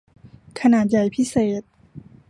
[0.59, 1.63] ขนาดใหญ่พิเศษ